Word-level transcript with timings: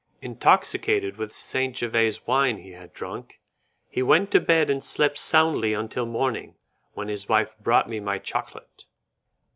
Intoxicated 0.23 1.17
with 1.17 1.29
the 1.29 1.35
St. 1.35 1.75
Jevese 1.75 2.25
wine 2.25 2.57
he 2.57 2.71
had 2.71 2.91
drunk, 2.91 3.39
he 3.87 4.01
went 4.01 4.31
to 4.31 4.39
bed 4.41 4.71
and 4.71 4.83
slept 4.83 5.19
soundly 5.19 5.75
until 5.75 6.07
morning, 6.07 6.55
when 6.93 7.07
his 7.07 7.29
wife 7.29 7.55
brought 7.59 7.87
me 7.87 7.99
my 7.99 8.17
chocolate. 8.17 8.85